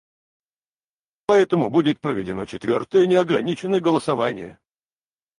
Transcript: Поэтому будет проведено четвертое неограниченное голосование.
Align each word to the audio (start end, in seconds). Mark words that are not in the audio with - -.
Поэтому 1.27 1.69
будет 1.69 1.99
проведено 2.01 2.47
четвертое 2.47 3.05
неограниченное 3.05 3.79
голосование. 3.79 4.57